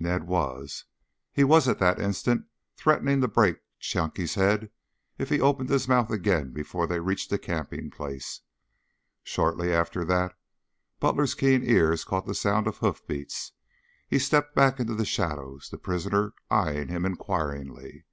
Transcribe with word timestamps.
Ned 0.00 0.26
was. 0.26 0.86
He 1.34 1.44
was 1.44 1.68
at 1.68 1.78
that 1.80 2.00
instant 2.00 2.46
threatening 2.78 3.20
to 3.20 3.28
break 3.28 3.58
Chunky's 3.78 4.34
head 4.34 4.70
if 5.18 5.28
he 5.28 5.38
opened 5.38 5.68
his 5.68 5.86
mouth 5.86 6.08
again 6.10 6.50
before 6.50 6.86
they 6.86 6.98
reached 6.98 7.28
the 7.28 7.38
camping 7.38 7.90
place. 7.90 8.40
Shortly 9.22 9.70
after 9.70 10.02
that 10.06 10.34
Butler's 10.98 11.34
keen 11.34 11.62
ears 11.62 12.04
caught 12.04 12.24
the 12.24 12.34
sound 12.34 12.66
of 12.66 12.78
hoofbeats. 12.78 13.52
He 14.08 14.18
stepped 14.18 14.54
back 14.54 14.80
into 14.80 14.94
the 14.94 15.04
shadows, 15.04 15.68
the 15.68 15.76
prisoner 15.76 16.32
eyeing 16.50 16.88
him 16.88 17.04
inquiringly. 17.04 18.06